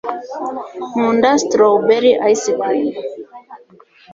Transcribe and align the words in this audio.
nkunda 0.89 1.29
strawberry 1.43 2.11
ice 2.31 2.49
cream 2.61 2.87